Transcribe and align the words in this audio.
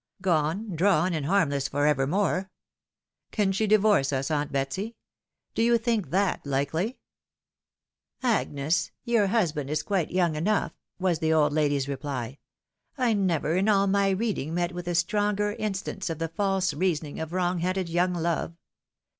Gone, 0.23 0.75
drawn, 0.75 1.13
and 1.13 1.27
harmless 1.27 1.67
for 1.67 1.85
evermore! 1.85 2.49
Can 3.29 3.51
she 3.51 3.67
divorce 3.67 4.11
us, 4.11 4.31
aunt 4.31 4.51
Betsy? 4.51 4.95
Do 5.53 5.61
you 5.61 5.77
think 5.77 6.09
that 6.09 6.43
hkely?"" 6.43 6.95
Agnes, 8.23 8.89
your 9.05 9.27
husband 9.27 9.69
is 9.69 9.83
quite 9.83 10.09
young 10.09 10.35
enough," 10.35 10.71
was 10.97 11.19
the 11.19 11.31
old 11.31 11.53
lady's 11.53 11.87
reply." 11.87 12.39
I 12.97 13.13
never 13.13 13.55
in 13.55 13.69
all 13.69 13.85
my 13.85 14.09
reading 14.09 14.55
met 14.55 14.71
with 14.71 14.87
a 14.87 14.95
stronger 14.95 15.51
instance 15.51 16.09
of 16.09 16.17
the 16.17 16.29
false 16.29 16.73
reasoning 16.73 17.19
of 17.19 17.31
wrong 17.31 17.59
headed 17.59 17.87
young 17.87 18.15
love 18.15 18.55